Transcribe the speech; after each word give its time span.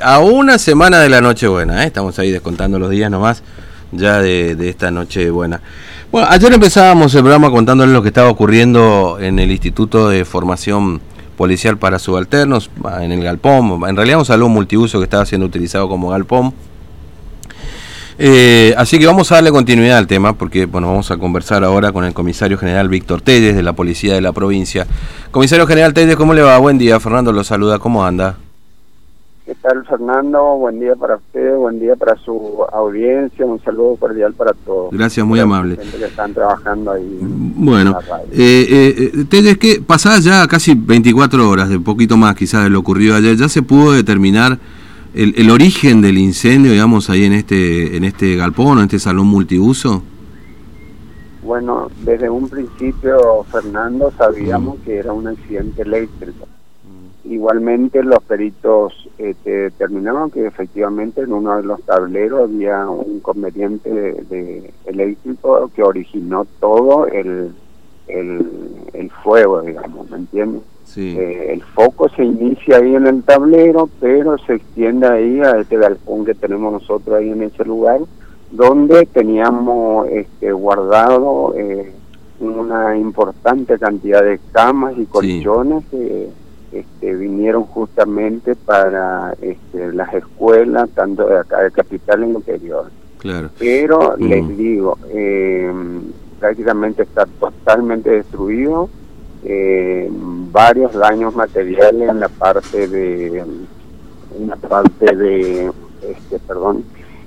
a 0.00 0.20
una 0.20 0.56
semana 0.56 1.00
de 1.00 1.08
la 1.08 1.20
Nochebuena. 1.20 1.82
¿eh? 1.82 1.88
Estamos 1.88 2.16
ahí 2.20 2.30
descontando 2.30 2.78
los 2.78 2.90
días 2.90 3.10
nomás 3.10 3.42
ya 3.90 4.20
de, 4.20 4.56
esta 4.68 4.92
Nochebuena. 4.92 5.60
Bueno, 6.12 6.28
ayer 6.30 6.52
empezábamos 6.52 7.12
el 7.16 7.22
programa 7.22 7.50
contándoles 7.50 7.92
lo 7.92 8.00
que 8.00 8.08
estaba 8.08 8.30
ocurriendo 8.30 9.18
en 9.20 9.40
el 9.40 9.50
Instituto 9.50 10.10
de 10.10 10.24
Formación 10.24 11.00
Policial 11.36 11.76
para 11.76 11.98
Subalternos, 11.98 12.70
en 13.00 13.10
el 13.10 13.20
Galpón. 13.20 13.82
En 13.88 13.96
realidad 13.96 14.20
un 14.20 14.24
salón 14.24 14.52
multiuso 14.52 14.98
que 14.98 15.04
estaba 15.04 15.26
siendo 15.26 15.48
utilizado 15.48 15.88
como 15.88 16.10
Galpón. 16.10 16.54
Eh, 18.20 18.74
así 18.76 19.00
que 19.00 19.06
vamos 19.06 19.32
a 19.32 19.36
darle 19.36 19.50
continuidad 19.50 19.98
al 19.98 20.06
tema 20.06 20.34
porque 20.34 20.66
bueno, 20.66 20.86
vamos 20.86 21.10
a 21.10 21.16
conversar 21.16 21.64
ahora 21.64 21.90
con 21.90 22.04
el 22.04 22.14
comisario 22.14 22.58
general 22.58 22.88
Víctor 22.88 23.22
Telles 23.22 23.56
de 23.56 23.64
la 23.64 23.72
Policía 23.72 24.14
de 24.14 24.20
la 24.20 24.30
Provincia. 24.30 24.86
Comisario 25.32 25.66
general 25.66 25.94
Telles, 25.94 26.14
¿cómo 26.14 26.32
le 26.32 26.42
va? 26.42 26.56
Buen 26.58 26.78
día, 26.78 27.00
Fernando 27.00 27.32
lo 27.32 27.42
saluda, 27.42 27.80
¿cómo 27.80 28.04
anda? 28.04 28.36
¿Qué 29.60 29.68
tal 29.68 29.84
Fernando? 29.86 30.56
Buen 30.56 30.78
día 30.78 30.94
para 30.94 31.16
usted, 31.16 31.56
buen 31.56 31.80
día 31.80 31.96
para 31.96 32.16
su 32.16 32.64
audiencia, 32.72 33.44
un 33.44 33.60
saludo 33.60 33.96
cordial 33.96 34.32
para 34.32 34.52
todos. 34.52 34.92
Gracias, 34.92 35.26
muy 35.26 35.40
amable. 35.40 35.76
que 35.76 36.04
están 36.04 36.32
trabajando 36.32 36.92
ahí. 36.92 37.18
Bueno, 37.20 37.98
eh, 38.30 39.10
eh, 39.12 39.24
Telles, 39.28 39.58
que 39.58 39.80
pasadas 39.80 40.22
ya 40.22 40.46
casi 40.46 40.74
24 40.74 41.50
horas, 41.50 41.68
de 41.68 41.80
poquito 41.80 42.16
más 42.16 42.36
quizás 42.36 42.64
de 42.64 42.70
lo 42.70 42.78
ocurrido 42.78 43.16
ayer, 43.16 43.36
ya 43.36 43.48
se 43.48 43.62
pudo 43.62 43.92
determinar 43.92 44.58
el, 45.12 45.50
origen 45.50 46.02
del 46.02 46.18
incendio, 46.18 46.70
digamos, 46.70 47.10
ahí 47.10 47.24
en 47.24 47.32
este, 47.32 47.96
en 47.96 48.04
este 48.04 48.36
galpón, 48.36 48.78
en 48.78 48.84
este 48.84 49.00
salón 49.00 49.26
multiuso? 49.26 50.04
Bueno, 51.42 51.90
desde 52.04 52.30
un 52.30 52.48
principio, 52.48 53.44
Fernando, 53.50 54.12
sabíamos 54.16 54.78
mm. 54.78 54.82
que 54.82 54.98
era 54.98 55.12
un 55.12 55.26
accidente 55.26 55.82
eléctrico. 55.82 56.46
Igualmente 57.28 58.02
los 58.02 58.22
peritos 58.22 59.08
este, 59.18 59.50
determinaron 59.50 60.30
que 60.30 60.46
efectivamente 60.46 61.20
en 61.20 61.32
uno 61.32 61.56
de 61.56 61.62
los 61.62 61.82
tableros 61.82 62.44
había 62.44 62.88
un 62.88 63.16
inconveniente 63.16 63.90
de, 63.90 64.72
eléctrico 64.86 65.70
que 65.74 65.82
originó 65.82 66.46
todo 66.58 67.06
el, 67.06 67.52
el, 68.06 68.46
el 68.94 69.10
fuego, 69.10 69.60
digamos, 69.60 70.10
¿me 70.10 70.16
entiendes? 70.16 70.62
Eh, 70.96 71.50
el 71.52 71.62
foco 71.62 72.08
se 72.08 72.24
inicia 72.24 72.78
ahí 72.78 72.94
en 72.94 73.06
el 73.06 73.22
tablero, 73.22 73.90
pero 74.00 74.38
se 74.38 74.54
extiende 74.54 75.06
ahí 75.06 75.40
a 75.40 75.58
este 75.60 75.76
galpón 75.76 76.24
que 76.24 76.34
tenemos 76.34 76.72
nosotros 76.72 77.16
ahí 77.16 77.30
en 77.30 77.42
ese 77.42 77.64
lugar, 77.64 78.00
donde 78.50 79.04
teníamos 79.06 80.08
este, 80.08 80.50
guardado 80.52 81.54
eh, 81.56 81.92
una 82.40 82.96
importante 82.96 83.78
cantidad 83.78 84.22
de 84.22 84.40
camas 84.52 84.94
y 84.96 85.04
colchones 85.04 85.84
que 85.90 86.30
este, 86.72 87.14
vinieron 87.14 87.64
justamente 87.64 88.54
para 88.54 89.34
este, 89.40 89.92
las 89.92 90.12
escuelas, 90.14 90.88
tanto 90.90 91.26
de 91.26 91.38
acá 91.38 91.62
de 91.62 91.70
Capital 91.70 92.24
en 92.24 92.34
interior. 92.34 92.90
Claro. 93.18 93.50
Pero 93.58 94.16
les 94.16 94.44
mm. 94.44 94.56
digo, 94.56 94.98
eh, 95.10 95.72
prácticamente 96.38 97.02
está 97.02 97.26
totalmente 97.40 98.10
destruido 98.10 98.88
eh, 99.44 100.08
varios 100.10 100.92
daños 100.94 101.34
materiales 101.34 102.08
en 102.08 102.20
la 102.20 102.28
parte 102.28 102.88
de 102.88 103.38
en 103.38 104.46
la 104.46 104.56
parte 104.56 105.16
de 105.16 105.70
este 106.02 106.38
perdón 106.40 106.84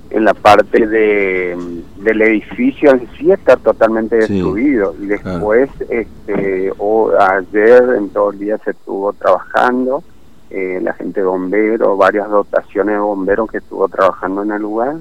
en 0.10 0.26
la 0.26 0.34
parte 0.34 0.88
de 0.88 1.58
del 2.04 2.22
edificio 2.22 2.92
en 2.92 3.08
sí 3.18 3.32
está 3.32 3.58
totalmente 3.58 4.16
destruido. 4.16 4.96
Y 5.00 5.06
después 5.06 5.70
este 5.90 6.72
o 6.78 7.12
ayer 7.20 7.96
en 7.98 8.10
todo 8.10 8.32
el 8.32 8.40
día 8.40 8.58
se 8.60 8.72
estuvo 8.72 9.14
trabajando 9.14 10.04
eh, 10.50 10.80
la 10.82 10.94
gente 10.94 11.22
de 11.22 11.26
bomberos 11.26 11.98
varias 11.98 12.30
dotaciones 12.30 12.96
de 12.96 13.00
bomberos 13.00 13.50
que 13.50 13.60
estuvo 13.60 13.88
trabajando 13.88 14.44
en 14.44 14.52
el 14.52 14.62
lugar. 14.62 14.96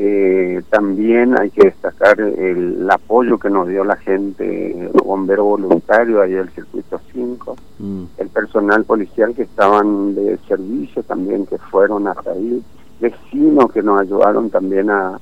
Eh, 0.00 0.62
también 0.70 1.36
hay 1.36 1.50
que 1.50 1.64
destacar 1.64 2.20
el, 2.20 2.88
apoyo 2.88 3.36
que 3.38 3.50
nos 3.50 3.66
dio 3.66 3.82
la 3.82 3.96
gente, 3.96 4.88
los 4.94 5.04
bomberos 5.04 5.44
voluntarios 5.44 6.20
ahí 6.20 6.34
del 6.34 6.48
circuito 6.50 7.00
5, 7.12 7.56
mm. 7.80 8.04
el 8.18 8.28
personal 8.28 8.84
policial 8.84 9.34
que 9.34 9.42
estaban 9.42 10.14
de 10.14 10.38
servicio 10.46 11.02
también 11.02 11.46
que 11.46 11.58
fueron 11.58 12.06
hasta 12.06 12.30
ahí, 12.30 12.62
vecinos 13.00 13.72
que 13.72 13.82
nos 13.82 14.00
ayudaron 14.00 14.50
también 14.50 14.88
a, 14.88 15.18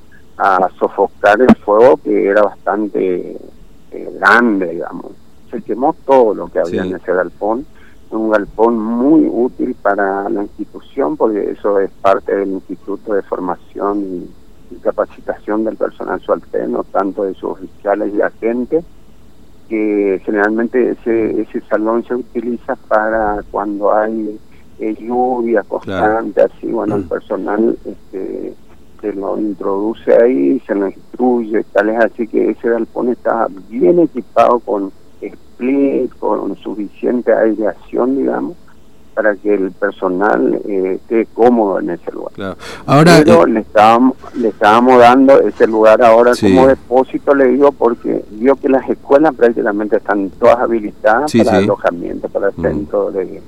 sofocar 0.79 1.41
el 1.41 1.55
fuego 1.57 1.97
que 1.99 2.27
era 2.27 2.43
bastante 2.43 3.37
eh, 3.91 4.11
grande, 4.19 4.69
digamos. 4.73 5.13
Se 5.51 5.63
quemó 5.63 5.95
todo 6.05 6.35
lo 6.35 6.49
que 6.49 6.59
había 6.59 6.85
en 6.85 6.97
ese 6.97 7.13
galpón, 7.13 7.67
un 8.11 8.31
galpón 8.31 8.79
muy 8.79 9.29
útil 9.31 9.75
para 9.81 10.29
la 10.29 10.43
institución 10.43 11.17
porque 11.17 11.51
eso 11.51 11.81
es 11.81 11.91
parte 12.03 12.37
del 12.37 12.51
Instituto 12.51 13.15
de 13.15 13.23
Formación 13.23 14.29
y 14.71 14.77
capacitación 14.83 15.65
del 15.65 15.77
personal 15.77 16.21
subalterno, 16.21 16.85
tanto 16.85 17.25
de 17.25 17.35
sus 17.35 17.53
oficiales 17.53 18.13
y 18.15 18.21
agentes, 18.21 18.85
que 19.69 20.21
generalmente 20.25 20.91
ese, 20.91 21.41
ese 21.41 21.61
salón 21.63 22.05
se 22.05 22.15
utiliza 22.15 22.77
para 22.89 23.43
cuando 23.51 23.93
hay 23.93 24.39
eh, 24.79 24.95
lluvia 25.01 25.63
constante, 25.63 26.43
así, 26.43 26.67
bueno, 26.69 26.97
el 26.97 27.05
mm. 27.05 27.09
personal 27.09 27.79
este, 27.85 28.46
se 29.01 29.13
lo 29.13 29.39
introduce 29.39 30.15
ahí, 30.15 30.61
se 30.67 30.75
lo 30.75 30.89
instruye, 30.89 31.65
tal 31.73 31.91
es 31.91 31.99
así 31.99 32.27
que 32.27 32.51
ese 32.51 32.69
galpón 32.69 33.09
está 33.09 33.49
bien 33.69 33.99
equipado 33.99 34.59
con 34.61 34.93
split, 35.21 36.13
con 36.19 36.57
suficiente 36.57 37.33
aireación, 37.33 38.17
digamos, 38.17 38.57
para 39.15 39.35
que 39.35 39.55
el 39.55 39.73
personal 39.73 40.61
eh, 40.69 40.99
esté 41.01 41.27
cómodo 41.33 41.81
en 41.81 41.91
ese 41.91 42.13
lugar. 42.13 42.57
Ahora, 42.85 43.23
Pero 43.25 43.47
eh, 43.47 43.51
le, 43.51 43.61
estábamos, 43.61 44.15
le 44.35 44.49
estábamos 44.49 44.99
dando 44.99 45.41
ese 45.41 45.67
lugar 45.67 46.03
ahora 46.03 46.33
como 46.39 46.67
depósito, 46.67 47.35
le 47.35 47.47
digo, 47.49 47.73
porque 47.73 48.23
vio 48.33 48.57
que 48.57 48.69
las 48.69 48.89
escuelas 48.89 49.35
prácticamente 49.35 49.97
están 49.97 50.29
todas 50.39 50.59
habilitadas 50.59 51.33
para 51.33 51.57
alojamiento, 51.57 52.29
para 52.29 52.51
mm. 52.51 52.63
centros 52.63 53.15
de, 53.15 53.41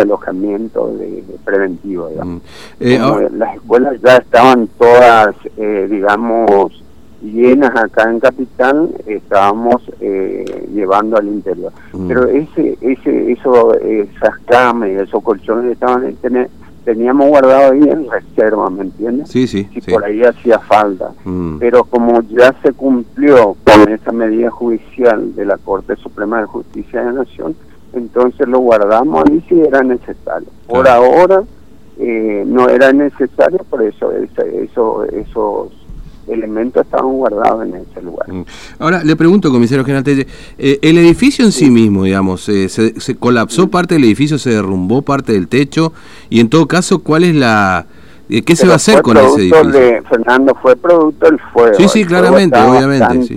alojamiento 0.00 0.88
de, 0.96 1.24
preventivo. 1.44 2.08
Digamos. 2.08 2.42
Mm. 2.42 2.42
Eh, 2.80 3.28
las 3.32 3.54
escuelas 3.54 4.00
ya 4.02 4.16
estaban 4.16 4.68
todas, 4.78 5.34
digamos, 5.56 6.84
llenas 7.24 7.74
acá 7.74 8.10
en 8.10 8.20
Capital 8.20 8.90
estábamos 9.06 9.82
eh, 10.00 10.68
llevando 10.72 11.16
al 11.16 11.28
interior. 11.28 11.72
Mm. 11.92 12.08
Pero 12.08 12.26
ese, 12.26 12.76
ese, 12.80 13.32
eso, 13.32 13.74
esas 13.80 14.38
camas 14.46 14.90
y 14.90 14.92
esos 14.92 15.22
colchones 15.22 15.72
estaban 15.72 16.14
teníamos 16.84 17.28
guardado 17.28 17.72
ahí 17.72 17.82
en 17.82 18.10
reserva, 18.10 18.68
¿me 18.68 18.82
entiendes? 18.82 19.30
Sí, 19.30 19.46
sí. 19.46 19.66
Si 19.72 19.80
por 19.90 20.04
ahí 20.04 20.22
hacía 20.22 20.58
falta. 20.58 21.12
Mm. 21.24 21.56
Pero 21.58 21.84
como 21.84 22.20
ya 22.22 22.54
se 22.62 22.72
cumplió 22.72 23.56
con 23.64 23.88
esa 23.90 24.12
medida 24.12 24.50
judicial 24.50 25.34
de 25.34 25.46
la 25.46 25.56
Corte 25.56 25.96
Suprema 25.96 26.40
de 26.40 26.46
Justicia 26.46 27.00
de 27.00 27.06
la 27.06 27.12
Nación, 27.12 27.56
entonces 27.94 28.46
lo 28.48 28.58
guardamos 28.60 29.24
ahí 29.28 29.44
si 29.48 29.60
era 29.60 29.82
necesario. 29.82 30.48
Por 30.66 30.88
ahora 30.88 31.42
eh, 31.98 32.44
no 32.46 32.68
era 32.68 32.92
necesario, 32.92 33.58
por 33.70 33.82
eso, 33.82 34.10
eso 34.12 35.04
esos 35.04 35.72
elementos 36.28 36.84
estaban 36.84 37.12
guardados 37.12 37.66
en 37.66 37.74
ese 37.74 38.02
lugar. 38.02 38.32
Mm. 38.32 38.44
Ahora, 38.78 39.04
le 39.04 39.16
pregunto, 39.16 39.50
comisario 39.50 39.84
general, 39.84 40.04
eh, 40.06 40.78
el 40.82 40.98
edificio 40.98 41.44
en 41.44 41.52
sí 41.52 41.70
mismo, 41.70 42.04
digamos, 42.04 42.48
eh, 42.48 42.68
se, 42.68 43.14
colapsó 43.16 43.68
parte 43.68 43.94
del 43.94 44.04
edificio, 44.04 44.38
se 44.38 44.50
derrumbó 44.50 45.02
parte 45.02 45.32
del 45.32 45.48
techo, 45.48 45.92
y 46.30 46.40
en 46.40 46.48
todo 46.48 46.66
caso, 46.66 47.00
¿cuál 47.00 47.24
es 47.24 47.34
la... 47.34 47.86
Eh, 48.30 48.42
¿Qué 48.42 48.56
se 48.56 48.66
va 48.66 48.74
a 48.74 48.76
hacer 48.76 49.02
con 49.02 49.18
ese 49.18 49.40
edificio? 49.42 49.64
De, 49.64 50.02
Fernando, 50.08 50.56
fue 50.60 50.76
producto 50.76 51.26
del 51.26 51.38
fuego. 51.52 51.76
Sí, 51.76 51.88
sí, 51.88 52.04
claramente, 52.06 52.58
obviamente. 52.58 53.22
sí, 53.24 53.34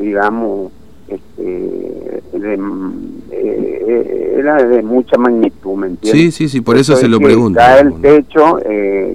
digamos, 0.00 0.72
este, 1.06 2.22
era 4.38 4.62
de 4.62 4.82
mucha 4.82 5.16
magnitud, 5.18 5.76
¿me 5.76 5.86
entiendes? 5.88 6.20
Sí, 6.20 6.30
sí, 6.30 6.48
sí, 6.48 6.60
por 6.60 6.76
eso, 6.76 6.96
se 6.96 7.08
lo 7.08 7.18
pregunto. 7.18 7.58
Cae 7.58 7.80
el 7.80 8.00
techo, 8.00 8.58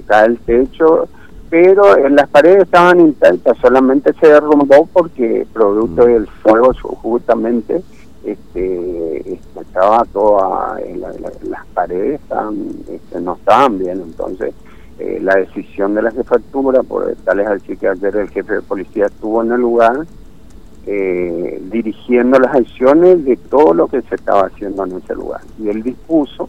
cae 0.06 0.26
el 0.26 0.38
techo 0.38 1.08
pero 1.54 1.96
en 1.96 2.16
las 2.16 2.28
paredes 2.30 2.64
estaban 2.64 2.98
intactas, 2.98 3.56
solamente 3.58 4.12
se 4.14 4.26
derrumbó 4.26 4.88
porque 4.92 5.46
producto 5.52 6.02
mm. 6.02 6.06
del 6.06 6.26
fuego 6.26 6.72
justamente 6.74 7.80
este, 8.24 9.38
estaba 9.60 10.04
toda, 10.12 10.80
las 11.42 11.64
paredes 11.72 12.20
este, 12.90 13.20
no 13.20 13.34
estaban 13.34 13.78
bien, 13.78 14.02
entonces 14.04 14.52
eh, 14.98 15.20
la 15.22 15.36
decisión 15.36 15.94
de 15.94 16.02
la 16.02 16.10
jefatura, 16.10 16.82
por 16.82 17.14
tal 17.24 17.38
es 17.38 17.46
así 17.46 17.76
que 17.76 17.86
ayer 17.86 18.16
el 18.16 18.30
jefe 18.30 18.54
de 18.54 18.62
policía 18.62 19.06
estuvo 19.06 19.40
en 19.40 19.52
el 19.52 19.60
lugar, 19.60 20.06
eh, 20.86 21.62
dirigiendo 21.70 22.38
las 22.38 22.54
acciones 22.54 23.24
de 23.24 23.36
todo 23.36 23.72
lo 23.74 23.88
que 23.88 24.02
se 24.02 24.14
estaba 24.14 24.46
haciendo 24.46 24.84
en 24.84 24.96
ese 24.96 25.14
lugar. 25.14 25.40
Y 25.58 25.68
él 25.68 25.82
dispuso, 25.82 26.48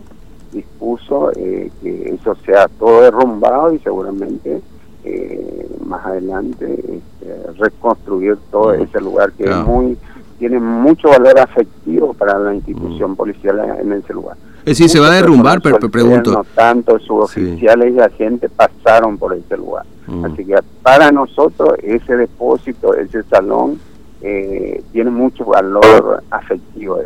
dispuso 0.52 1.32
eh, 1.36 1.72
que 1.82 2.10
eso 2.10 2.36
sea 2.46 2.68
todo 2.68 3.02
derrumbado 3.02 3.74
y 3.74 3.80
seguramente 3.80 4.62
eh, 5.04 5.70
más 5.86 6.06
adelante 6.06 6.66
este, 6.66 7.52
reconstruir 7.60 8.38
todo 8.52 8.78
mm. 8.78 8.82
ese 8.82 9.00
lugar 9.00 9.32
que 9.34 9.46
es 9.46 9.56
muy 9.58 9.98
tiene 10.38 10.60
mucho 10.60 11.10
valor 11.10 11.40
afectivo 11.40 12.14
para 12.14 12.38
la 12.38 12.54
institución 12.54 13.12
mm. 13.12 13.16
policial 13.16 13.78
en 13.80 13.94
ese 13.94 14.14
lugar. 14.14 14.36
Es 14.66 14.80
decir, 14.80 14.90
¿se 14.90 15.00
va 15.00 15.08
a 15.08 15.12
derrumbar? 15.12 15.62
pregunto. 15.62 16.32
No 16.32 16.44
tanto, 16.44 17.00
suboficiales 17.00 17.94
y 17.94 18.00
agentes 18.00 18.52
pasaron 18.52 19.18
por 19.18 19.34
ese 19.34 19.56
lugar. 19.56 19.86
Mm. 20.08 20.26
Así 20.26 20.44
que 20.44 20.56
para 20.82 21.12
nosotros 21.12 21.78
ese 21.82 22.18
depósito, 22.18 22.96
ese 22.96 23.24
salón, 23.24 23.80
eh, 24.28 24.84
tiene 24.92 25.12
mucho 25.12 25.46
valor 25.46 26.24
afectivo. 26.32 27.00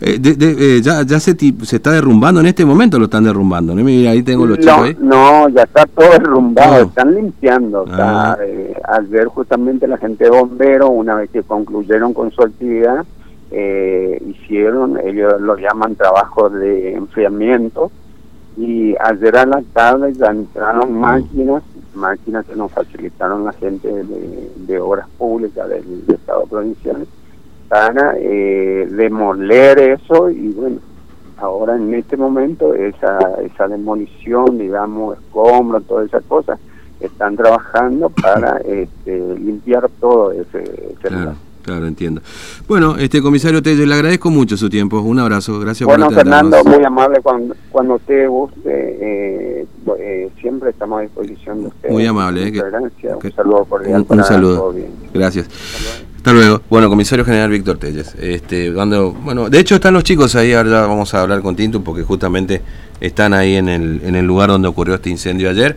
Eh, 0.00 0.20
eh, 0.22 0.80
ya 0.82 1.02
ya 1.02 1.18
se, 1.18 1.34
se 1.34 1.76
está 1.76 1.90
derrumbando 1.92 2.40
en 2.40 2.46
este 2.46 2.64
momento, 2.66 2.98
lo 2.98 3.06
están 3.06 3.24
derrumbando. 3.24 3.74
¿no? 3.74 3.82
Mira, 3.82 4.10
ahí 4.10 4.22
tengo 4.22 4.44
los 4.44 4.58
no, 4.58 4.84
No, 5.00 5.48
ya 5.48 5.62
está 5.62 5.86
todo 5.86 6.10
derrumbado, 6.10 6.82
están 6.82 7.14
limpiando. 7.14 7.86
Ah. 7.90 8.36
Eh, 8.42 8.74
al 8.84 9.06
ver 9.06 9.28
justamente 9.28 9.88
la 9.88 9.96
gente 9.96 10.24
de 10.24 10.30
bomberos, 10.30 10.90
una 10.92 11.14
vez 11.14 11.30
que 11.30 11.42
concluyeron 11.42 12.12
con 12.12 12.30
su 12.32 12.42
actividad, 12.42 13.06
hicieron, 13.50 14.98
ellos 15.02 15.40
lo 15.40 15.56
llaman 15.56 15.94
trabajo 15.94 16.50
de 16.50 16.92
enfriamiento, 16.92 17.90
y 18.58 18.94
ayer 19.00 19.36
a 19.36 19.46
la 19.46 19.62
tarde 19.72 20.12
ya 20.12 20.26
entraron 20.26 20.92
mm. 20.92 20.98
máquinas, 20.98 21.62
máquinas 21.96 22.46
que 22.46 22.54
nos 22.54 22.70
facilitaron 22.72 23.44
la 23.44 23.52
gente 23.52 23.88
de, 23.88 24.78
obras 24.78 25.08
públicas 25.18 25.68
del 25.68 26.04
Estado 26.08 26.46
provincial 26.46 27.06
para 27.68 28.14
eh, 28.18 28.86
demoler 28.90 29.78
eso 29.78 30.30
y 30.30 30.48
bueno, 30.52 30.78
ahora 31.38 31.76
en 31.76 31.94
este 31.94 32.16
momento 32.16 32.74
esa, 32.74 33.18
esa 33.42 33.68
demolición, 33.68 34.58
digamos, 34.58 35.18
escombros, 35.18 35.84
todas 35.86 36.06
esas 36.06 36.24
cosas, 36.24 36.58
están 37.00 37.36
trabajando 37.36 38.08
para 38.10 38.58
este, 38.58 39.18
limpiar 39.36 39.88
todo 40.00 40.32
ese, 40.32 40.62
ese 40.62 41.08
claro, 41.08 41.34
Claro, 41.66 41.88
entiendo. 41.88 42.20
Bueno, 42.68 42.96
este 42.96 43.20
comisario 43.20 43.60
Tello, 43.60 43.84
le 43.84 43.94
agradezco 43.94 44.30
mucho 44.30 44.56
su 44.56 44.70
tiempo. 44.70 45.00
Un 45.00 45.18
abrazo, 45.18 45.58
gracias 45.58 45.84
bueno, 45.84 46.06
por 46.06 46.14
Fernando, 46.14 46.62
muy 46.62 46.84
amable 46.84 47.18
cuando, 47.20 47.56
cuando 47.72 47.96
usted 47.96 48.28
guste. 48.28 48.60
Eh, 48.66 49.66
eh, 49.98 50.30
siempre 50.40 50.70
estamos 50.70 51.00
a 51.00 51.02
disposición 51.02 51.62
de 51.62 51.68
usted. 51.68 51.90
Muy 51.90 52.06
amable. 52.06 52.46
Eh, 52.46 52.50
gracias. 52.52 53.16
un 53.20 53.32
saludo 53.32 53.64
cordial. 53.64 54.06
Un, 54.08 54.18
un 54.18 54.24
saludo. 54.24 54.72
Gracias. 55.12 55.48
Hasta 56.18 56.32
luego. 56.32 56.60
Bueno, 56.70 56.88
comisario 56.88 57.24
general 57.24 57.50
Víctor 57.50 57.78
Telles. 57.78 58.14
Este, 58.14 58.72
cuando, 58.72 59.10
bueno, 59.12 59.50
de 59.50 59.58
hecho 59.58 59.74
están 59.74 59.94
los 59.94 60.04
chicos 60.04 60.36
ahí, 60.36 60.52
ahora 60.52 60.82
vamos 60.86 61.14
a 61.14 61.22
hablar 61.22 61.40
con 61.42 61.56
Tinto 61.56 61.82
porque 61.82 62.04
justamente 62.04 62.62
están 63.00 63.34
ahí 63.34 63.56
en 63.56 63.68
el, 63.68 64.00
en 64.04 64.14
el 64.14 64.24
lugar 64.24 64.50
donde 64.50 64.68
ocurrió 64.68 64.94
este 64.94 65.10
incendio 65.10 65.50
ayer. 65.50 65.76